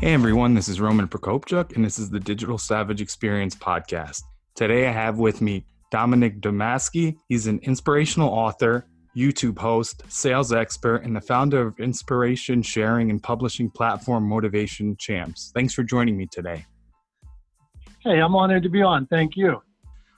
[0.00, 4.22] Hey everyone, this is Roman Prokopchuk, and this is the Digital Savage Experience podcast.
[4.54, 7.18] Today I have with me Dominic Domaski.
[7.28, 13.22] He's an inspirational author, YouTube host, sales expert, and the founder of inspiration sharing and
[13.22, 15.52] publishing platform Motivation Champs.
[15.54, 16.64] Thanks for joining me today.
[18.02, 19.06] Hey, I'm honored to be on.
[19.08, 19.60] Thank you.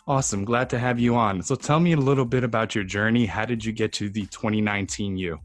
[0.07, 0.45] Awesome.
[0.45, 1.43] Glad to have you on.
[1.43, 3.27] So tell me a little bit about your journey.
[3.27, 5.41] How did you get to the 2019 you?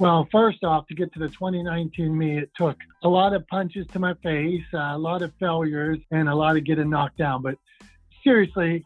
[0.00, 3.84] Well, first off, to get to the 2019 me, it took a lot of punches
[3.88, 7.42] to my face, uh, a lot of failures, and a lot of getting knocked down.
[7.42, 7.56] But
[8.22, 8.84] seriously,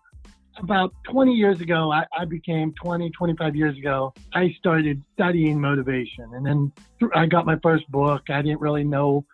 [0.58, 6.32] about 20 years ago, I, I, became 20, 25 years ago, I started studying motivation.
[6.32, 6.72] And then
[7.14, 8.22] I got my first book.
[8.30, 9.26] I didn't really know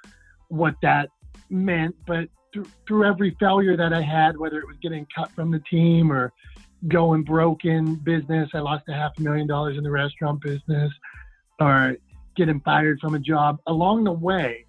[0.48, 1.10] what that
[1.48, 5.52] meant, but through, through every failure that I had, whether it was getting cut from
[5.52, 6.32] the team or
[6.88, 10.92] going broke in business, I lost a half a million dollars in the restaurant business
[11.60, 11.96] or
[12.36, 13.58] getting fired from a job.
[13.66, 14.64] Along the way,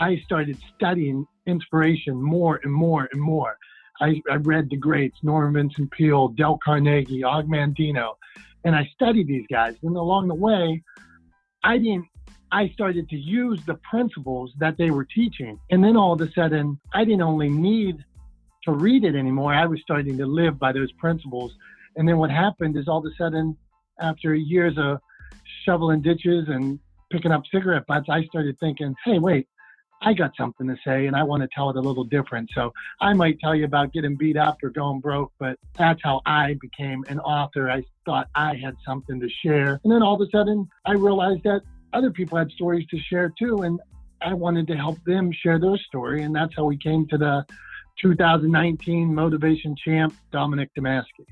[0.00, 3.56] I started studying inspiration more and more and more.
[4.00, 8.14] I, I read the greats, Norman Vincent Peale, Dale Carnegie, Og Mandino,
[8.64, 9.74] and I studied these guys.
[9.82, 10.82] And along the way,
[11.62, 12.06] I didn't
[12.52, 15.58] I started to use the principles that they were teaching.
[15.70, 18.04] And then all of a sudden, I didn't only need
[18.64, 19.54] to read it anymore.
[19.54, 21.54] I was starting to live by those principles.
[21.96, 23.56] And then what happened is all of a sudden,
[24.00, 24.98] after years of
[25.64, 26.78] shoveling ditches and
[27.10, 29.46] picking up cigarette butts, I started thinking, hey, wait,
[30.04, 32.50] I got something to say and I want to tell it a little different.
[32.54, 36.20] So I might tell you about getting beat up or going broke, but that's how
[36.26, 37.70] I became an author.
[37.70, 39.80] I thought I had something to share.
[39.84, 41.60] And then all of a sudden, I realized that
[41.92, 43.62] other people had stories to share too.
[43.62, 43.78] And
[44.20, 46.22] I wanted to help them share their story.
[46.22, 47.44] And that's how we came to the
[48.00, 51.26] 2019 Motivation Champ, Dominic Domaski.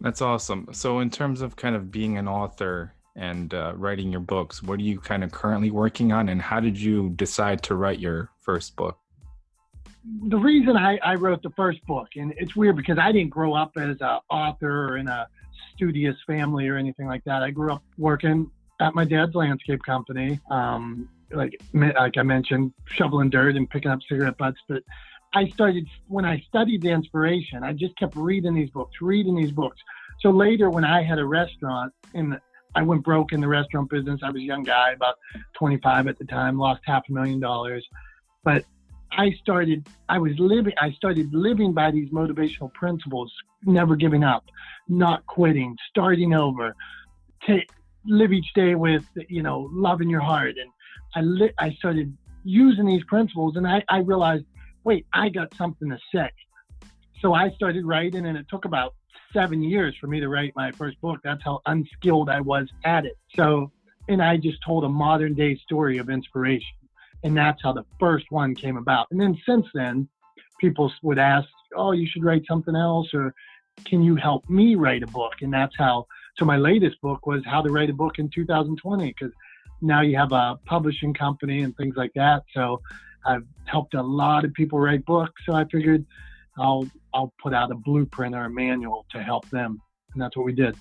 [0.00, 0.68] That's awesome.
[0.72, 4.62] So, in terms of kind of being an author, and uh, writing your books.
[4.62, 7.98] What are you kind of currently working on, and how did you decide to write
[7.98, 8.98] your first book?
[10.28, 13.54] The reason I, I wrote the first book, and it's weird because I didn't grow
[13.54, 15.26] up as an author or in a
[15.74, 17.42] studious family or anything like that.
[17.42, 23.30] I grew up working at my dad's landscape company, um, like like I mentioned, shoveling
[23.30, 24.58] dirt and picking up cigarette butts.
[24.68, 24.82] But
[25.32, 27.64] I started when I studied the inspiration.
[27.64, 29.80] I just kept reading these books, reading these books.
[30.20, 32.38] So later, when I had a restaurant in
[32.74, 34.20] I went broke in the restaurant business.
[34.22, 35.16] I was a young guy, about
[35.58, 37.86] 25 at the time, lost half a million dollars.
[38.42, 38.64] But
[39.12, 43.32] I started, I was living, I started living by these motivational principles,
[43.64, 44.44] never giving up,
[44.88, 46.74] not quitting, starting over,
[47.46, 47.68] take,
[48.06, 50.54] live each day with, you know, love in your heart.
[50.60, 50.70] And
[51.14, 54.44] I, li- I started using these principles and I, I realized,
[54.82, 56.28] wait, I got something to say.
[57.20, 58.94] So I started writing and it took about
[59.32, 61.20] seven years for me to write my first book.
[61.22, 63.18] That's how unskilled I was at it.
[63.34, 63.70] So,
[64.08, 66.76] and I just told a modern day story of inspiration.
[67.22, 69.08] And that's how the first one came about.
[69.10, 70.08] And then since then,
[70.60, 73.34] people would ask, Oh, you should write something else, or
[73.84, 75.32] can you help me write a book?
[75.40, 76.06] And that's how,
[76.38, 79.32] so my latest book was How to Write a Book in 2020, because
[79.80, 82.44] now you have a publishing company and things like that.
[82.54, 82.80] So
[83.26, 85.42] I've helped a lot of people write books.
[85.46, 86.04] So I figured
[86.58, 89.80] I'll I'll put out a blueprint or a manual to help them,
[90.12, 90.76] and that's what we did.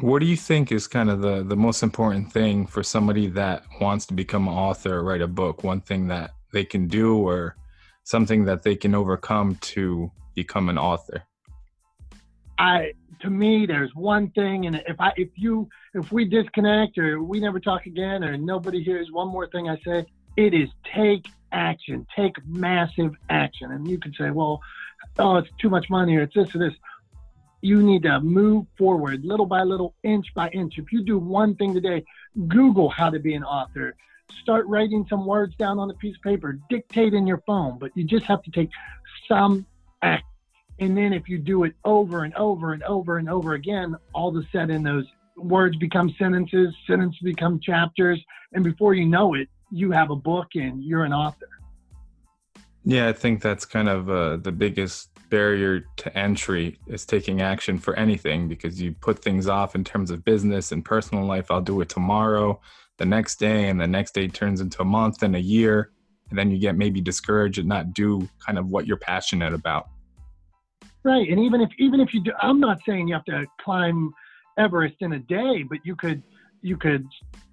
[0.00, 3.64] What do you think is kind of the the most important thing for somebody that
[3.80, 5.64] wants to become an author, write a book?
[5.64, 7.56] One thing that they can do, or
[8.04, 11.22] something that they can overcome to become an author?
[12.58, 17.22] I to me, there's one thing, and if I if you if we disconnect or
[17.22, 20.06] we never talk again or nobody hears one more thing I say,
[20.36, 23.72] it is take action, take massive action.
[23.72, 24.60] And you can say, well,
[25.18, 26.74] oh, it's too much money or it's this or this.
[27.60, 30.78] You need to move forward little by little, inch by inch.
[30.78, 32.04] If you do one thing today,
[32.46, 33.96] Google how to be an author.
[34.42, 37.90] Start writing some words down on a piece of paper, dictate in your phone, but
[37.96, 38.70] you just have to take
[39.26, 39.66] some
[40.02, 40.26] action.
[40.80, 44.28] And then if you do it over and over and over and over again, all
[44.28, 45.06] of a sudden those
[45.36, 48.22] words become sentences, sentences become chapters,
[48.52, 51.48] and before you know it, you have a book and you're an author.
[52.84, 57.78] Yeah, I think that's kind of uh, the biggest barrier to entry is taking action
[57.78, 61.50] for anything because you put things off in terms of business and personal life.
[61.50, 62.60] I'll do it tomorrow,
[62.96, 65.90] the next day, and the next day turns into a month and a year.
[66.30, 69.88] And then you get maybe discouraged and not do kind of what you're passionate about.
[71.04, 71.28] Right.
[71.28, 74.12] And even if even if you do I'm not saying you have to climb
[74.58, 76.22] Everest in a day, but you could
[76.60, 77.06] you could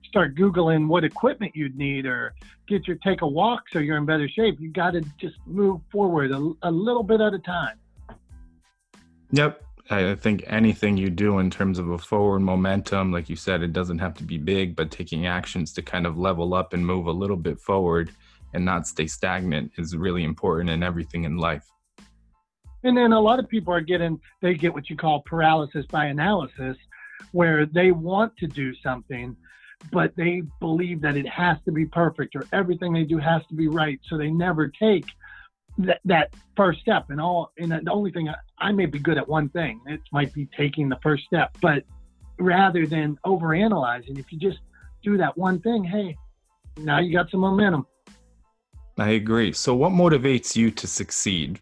[0.08, 2.34] start googling what equipment you'd need or
[2.68, 5.82] get your take a walk so you're in better shape you got to just move
[5.92, 7.78] forward a, a, little bit at a time.
[9.32, 9.62] Yep.
[9.90, 13.72] I think anything you do in terms of a forward momentum like you said it
[13.72, 17.06] doesn't have to be big but taking actions to kind of level up and move
[17.06, 18.12] a little bit forward
[18.56, 21.66] and not stay stagnant is really important in everything in life.
[22.84, 26.06] And then a lot of people are getting they get what you call paralysis by
[26.06, 26.78] analysis
[27.32, 29.36] where they want to do something
[29.92, 33.56] but they believe that it has to be perfect or everything they do has to
[33.56, 34.00] be right.
[34.10, 35.06] So they never take
[35.80, 37.10] that, that first step.
[37.10, 40.02] And all, and the only thing I, I may be good at one thing, it
[40.12, 41.84] might be taking the first step, but
[42.40, 44.60] rather than overanalyzing, if you just
[45.04, 46.16] do that one thing, hey,
[46.78, 47.86] now you got some momentum.
[48.98, 49.52] I agree.
[49.54, 51.62] So, what motivates you to succeed?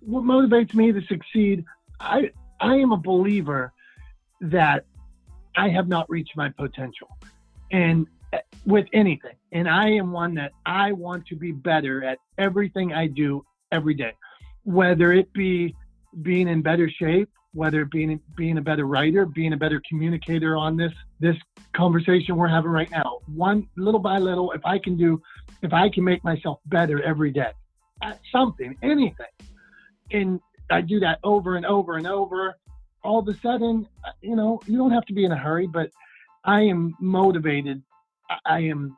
[0.00, 1.64] What motivates me to succeed?
[1.98, 2.30] I
[2.60, 3.72] I am a believer
[4.40, 4.84] that
[5.56, 7.08] I have not reached my potential.
[7.72, 9.36] And uh, with anything.
[9.52, 13.94] And I am one that I want to be better at everything I do every
[13.94, 14.12] day,
[14.64, 15.74] whether it be
[16.22, 20.56] being in better shape, whether it being being a better writer, being a better communicator
[20.56, 21.36] on this this
[21.72, 23.20] conversation we're having right now.
[23.26, 25.22] One little by little, if I can do,
[25.62, 27.52] if I can make myself better every day
[28.02, 29.26] at something, anything,
[30.10, 32.56] and I do that over and over and over,
[33.04, 35.66] all of a sudden, uh, you know, you don't have to be in a hurry,
[35.66, 35.90] but
[36.44, 37.82] I am motivated.
[38.44, 38.96] I am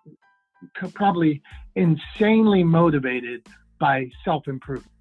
[0.94, 1.42] probably
[1.76, 3.46] insanely motivated
[3.78, 4.92] by self improvement.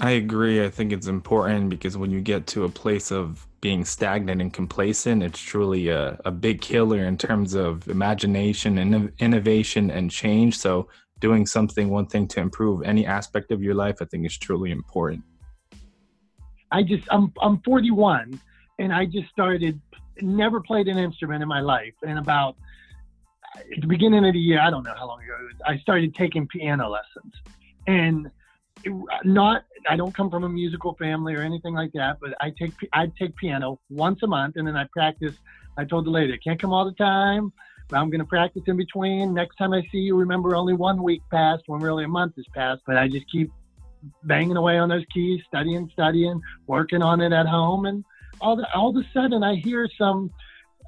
[0.00, 0.64] I agree.
[0.64, 4.52] I think it's important because when you get to a place of being stagnant and
[4.52, 10.56] complacent, it's truly a, a big killer in terms of imagination and innovation and change.
[10.56, 14.38] So, doing something, one thing to improve any aspect of your life, I think is
[14.38, 15.24] truly important.
[16.70, 18.40] I just I'm I'm 41
[18.78, 19.80] and I just started
[20.20, 21.94] never played an instrument in my life.
[22.02, 22.56] And about
[23.56, 25.34] at the beginning of the year I don't know how long ago
[25.66, 27.32] I started taking piano lessons.
[27.86, 28.30] And
[28.84, 28.92] it,
[29.24, 32.72] not I don't come from a musical family or anything like that but I take
[32.92, 35.34] I take piano once a month and then I practice
[35.76, 37.52] I told the lady I can't come all the time
[37.88, 39.32] but I'm going to practice in between.
[39.32, 42.44] Next time I see you remember only one week passed when really a month has
[42.54, 43.50] passed but I just keep
[44.24, 48.04] banging away on those keys, studying, studying, working on it at home, and
[48.40, 50.30] all the, all of a sudden I hear some,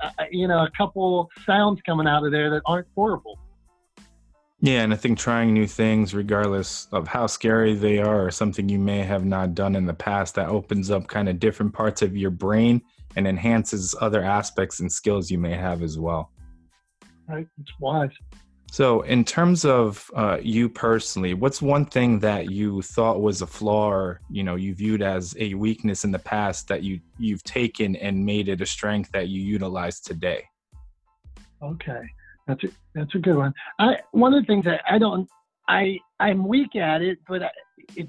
[0.02, 3.38] uh, you know, a couple sounds coming out of there that aren't horrible.
[4.62, 8.68] Yeah, and I think trying new things, regardless of how scary they are, or something
[8.68, 12.02] you may have not done in the past, that opens up kind of different parts
[12.02, 12.82] of your brain
[13.16, 16.30] and enhances other aspects and skills you may have as well.
[17.26, 18.10] Right, it's wise.
[18.72, 23.46] So, in terms of uh, you personally, what's one thing that you thought was a
[23.46, 27.42] flaw, or you know, you viewed as a weakness in the past that you you've
[27.42, 30.44] taken and made it a strength that you utilize today?
[31.60, 32.02] Okay,
[32.46, 33.52] that's a that's a good one.
[33.80, 35.28] I one of the things that I don't
[35.66, 37.50] I I'm weak at it, but I,
[37.96, 38.08] it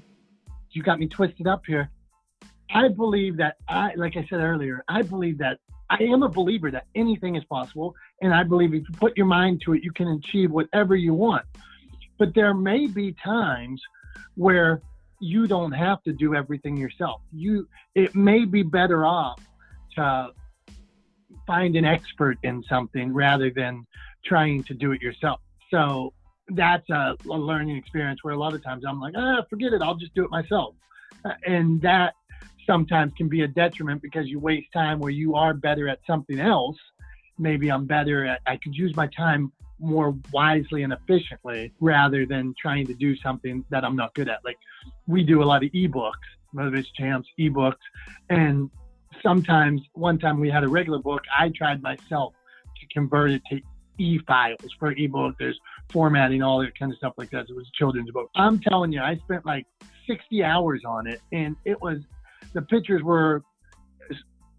[0.70, 1.90] you got me twisted up here.
[2.72, 5.58] I believe that I like I said earlier, I believe that
[5.92, 7.94] I am a believer that anything is possible.
[8.22, 11.12] And I believe if you put your mind to it, you can achieve whatever you
[11.12, 11.44] want.
[12.18, 13.82] But there may be times
[14.34, 14.80] where
[15.20, 17.20] you don't have to do everything yourself.
[17.32, 19.40] You it may be better off
[19.96, 20.30] to
[21.46, 23.86] find an expert in something rather than
[24.24, 25.40] trying to do it yourself.
[25.70, 26.14] So
[26.48, 29.82] that's a, a learning experience where a lot of times I'm like, ah, forget it,
[29.82, 30.74] I'll just do it myself.
[31.46, 32.14] And that
[32.66, 36.40] sometimes can be a detriment because you waste time where you are better at something
[36.40, 36.76] else.
[37.38, 42.54] Maybe I'm better at, I could use my time more wisely and efficiently rather than
[42.60, 44.44] trying to do something that I'm not good at.
[44.44, 44.58] Like
[45.06, 46.12] we do a lot of ebooks,
[46.52, 47.74] Motivation Champs ebooks,
[48.30, 48.70] and
[49.22, 52.34] sometimes one time we had a regular book, I tried myself
[52.80, 53.60] to convert it to
[53.98, 55.34] e-files for ebook.
[55.38, 55.58] There's
[55.90, 57.46] formatting, all that kind of stuff like that.
[57.48, 58.30] It was a children's book.
[58.34, 59.66] I'm telling you, I spent like
[60.06, 61.98] 60 hours on it, and it was
[62.54, 63.42] the pictures were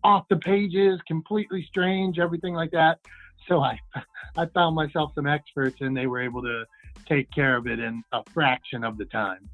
[0.03, 2.99] off the pages, completely strange, everything like that.
[3.47, 3.79] So I,
[4.37, 6.65] I found myself some experts, and they were able to
[7.07, 9.49] take care of it in a fraction of the time.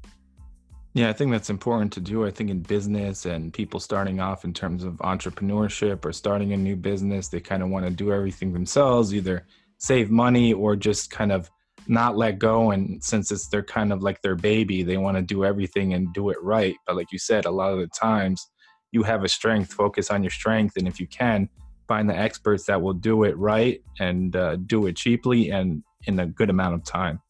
[0.92, 2.26] Yeah, I think that's important to do.
[2.26, 6.56] I think in business and people starting off in terms of entrepreneurship or starting a
[6.56, 9.46] new business, they kind of want to do everything themselves, either
[9.78, 11.48] save money or just kind of
[11.90, 15.22] not let go and since it's they're kind of like their baby they want to
[15.22, 16.76] do everything and do it right.
[16.86, 18.48] But like you said a lot of the times
[18.92, 21.48] you have a strength focus on your strength and if you can
[21.88, 26.20] find the experts that will do it right and uh, do it cheaply and in
[26.20, 27.20] a good amount of time.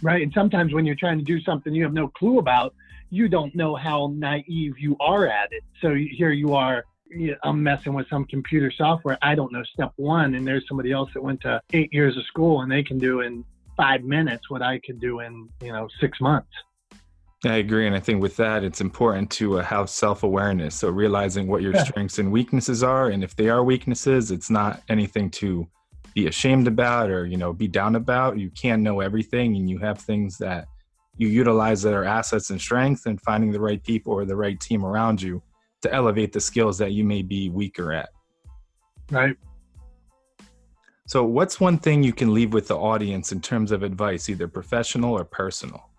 [0.00, 2.74] Right and sometimes when you're trying to do something you have no clue about
[3.10, 5.62] you don't know how naive you are at it.
[5.82, 6.86] So here you are
[7.42, 9.18] I'm messing with some computer software.
[9.22, 12.24] I don't know step one, and there's somebody else that went to eight years of
[12.24, 13.44] school and they can do in
[13.76, 16.50] five minutes what I could do in you know six months.
[17.44, 20.76] I agree, and I think with that, it's important to uh, have self awareness.
[20.76, 21.84] So realizing what your yeah.
[21.84, 25.66] strengths and weaknesses are, and if they are weaknesses, it's not anything to
[26.14, 28.38] be ashamed about or you know be down about.
[28.38, 30.66] You can't know everything, and you have things that
[31.16, 34.58] you utilize that are assets and strengths, and finding the right people or the right
[34.60, 35.42] team around you
[35.82, 38.08] to elevate the skills that you may be weaker at.
[39.10, 39.36] Right.
[41.06, 44.48] So, what's one thing you can leave with the audience in terms of advice, either
[44.48, 45.90] professional or personal?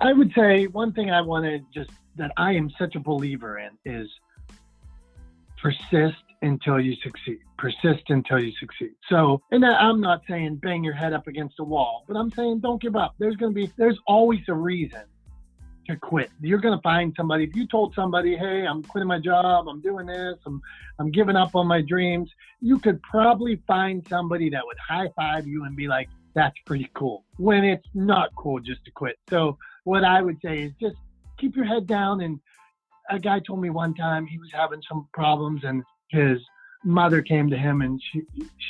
[0.00, 3.58] I would say one thing I want to just that I am such a believer
[3.58, 4.08] in is
[5.60, 7.38] persist until you succeed.
[7.56, 8.92] Persist until you succeed.
[9.08, 12.60] So, and I'm not saying bang your head up against a wall, but I'm saying
[12.60, 13.14] don't give up.
[13.18, 15.02] There's going to be, there's always a reason
[15.88, 16.30] to quit.
[16.40, 17.44] You're going to find somebody.
[17.44, 19.68] If you told somebody, "Hey, I'm quitting my job.
[19.68, 20.36] I'm doing this.
[20.46, 20.60] I'm
[20.98, 22.30] I'm giving up on my dreams,"
[22.60, 26.90] you could probably find somebody that would high five you and be like, "That's pretty
[26.94, 29.18] cool." When it's not cool just to quit.
[29.30, 30.96] So what I would say is just
[31.38, 32.20] keep your head down.
[32.20, 32.38] And
[33.10, 36.38] a guy told me one time he was having some problems, and his
[36.84, 38.22] mother came to him and she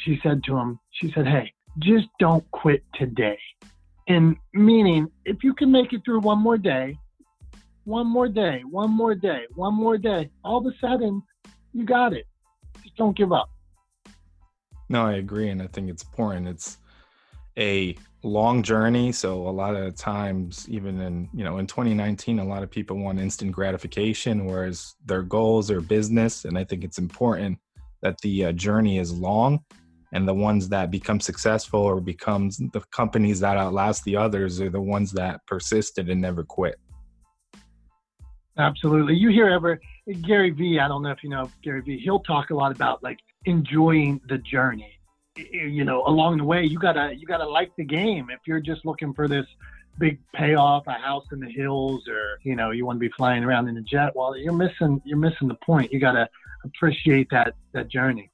[0.04, 3.38] she said to him, she said, "Hey, just don't quit today."
[4.06, 6.96] And meaning, if you can make it through one more day,
[7.88, 10.28] one more day, one more day, one more day.
[10.44, 11.22] All of a sudden,
[11.72, 12.26] you got it.
[12.82, 13.50] Just don't give up.
[14.90, 16.48] No, I agree, and I think it's important.
[16.48, 16.76] It's
[17.58, 22.44] a long journey, so a lot of times, even in you know in 2019, a
[22.44, 26.98] lot of people want instant gratification, whereas their goals are business, and I think it's
[26.98, 27.58] important
[28.02, 29.60] that the uh, journey is long,
[30.12, 34.70] and the ones that become successful or becomes the companies that outlast the others are
[34.70, 36.78] the ones that persisted and never quit.
[38.58, 39.14] Absolutely.
[39.14, 39.80] You hear ever
[40.22, 43.02] Gary Vee, I don't know if you know Gary Vee, he'll talk a lot about
[43.02, 44.98] like enjoying the journey.
[45.36, 48.28] You know, along the way, you gotta you gotta like the game.
[48.30, 49.46] If you're just looking for this
[49.98, 53.44] big payoff, a house in the hills, or you know, you want to be flying
[53.44, 55.92] around in a jet, well, you're missing you're missing the point.
[55.92, 56.28] You gotta
[56.64, 58.30] appreciate that that journey.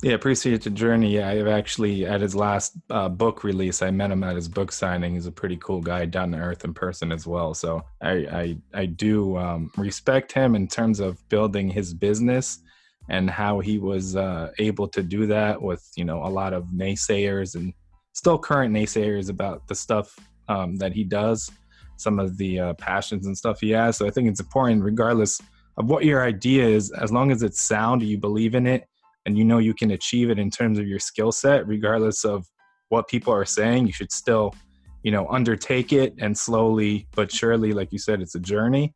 [0.00, 1.16] Yeah, appreciate the journey.
[1.16, 4.70] Yeah, I've actually at his last uh, book release, I met him at his book
[4.70, 5.14] signing.
[5.14, 7.52] He's a pretty cool guy, down to earth in person as well.
[7.52, 12.60] So I I, I do um, respect him in terms of building his business
[13.08, 16.66] and how he was uh, able to do that with you know a lot of
[16.66, 17.72] naysayers and
[18.12, 20.16] still current naysayers about the stuff
[20.48, 21.50] um, that he does,
[21.96, 23.96] some of the uh, passions and stuff he has.
[23.96, 25.40] So I think it's important, regardless
[25.76, 28.88] of what your idea is, as long as it's sound, you believe in it
[29.26, 32.46] and you know you can achieve it in terms of your skill set regardless of
[32.88, 34.54] what people are saying you should still
[35.02, 38.94] you know undertake it and slowly but surely like you said it's a journey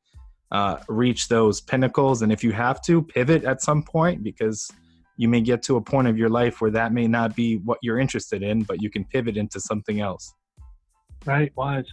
[0.53, 2.23] uh, reach those pinnacles.
[2.23, 4.71] And if you have to pivot at some point because
[5.17, 7.79] you may get to a point of your life where that may not be what
[7.83, 10.35] you're interested in but you can pivot into something else.
[11.25, 11.87] Right wise.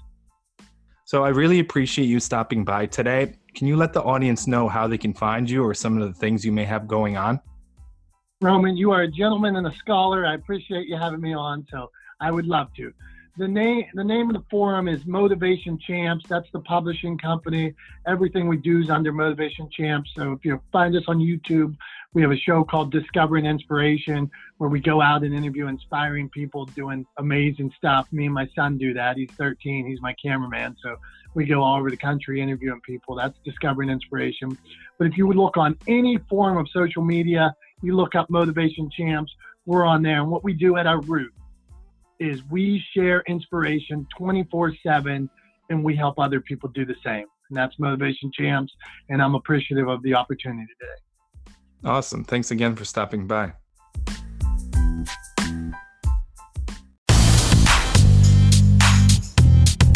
[1.05, 3.33] So i really appreciate you stopping by today.
[3.55, 6.13] Can you let the audience know how they can find you or some of the
[6.13, 7.39] things you may have going on
[8.41, 10.25] Roman, you are a gentleman and a scholar.
[10.25, 11.91] I appreciate you having me on, so
[12.21, 12.93] I would love to.
[13.37, 16.25] The name the name of the forum is Motivation Champs.
[16.29, 17.73] That's the publishing company.
[18.07, 20.11] Everything we do is under Motivation Champs.
[20.15, 21.75] So if you find us on YouTube,
[22.13, 26.65] we have a show called Discovering Inspiration where we go out and interview inspiring people
[26.65, 28.07] doing amazing stuff.
[28.13, 29.17] Me and my son do that.
[29.17, 29.85] He's 13.
[29.85, 30.77] He's my cameraman.
[30.81, 30.95] So
[31.33, 33.15] we go all over the country interviewing people.
[33.15, 34.57] That's Discovering Inspiration.
[34.97, 38.89] But if you would look on any form of social media, you look up Motivation
[38.89, 39.31] Champs,
[39.65, 40.21] we're on there.
[40.21, 41.33] And what we do at our root
[42.19, 45.29] is we share inspiration 24 7
[45.69, 47.25] and we help other people do the same.
[47.49, 48.73] And that's Motivation Champs.
[49.09, 51.53] And I'm appreciative of the opportunity today.
[51.83, 52.23] Awesome.
[52.23, 53.53] Thanks again for stopping by.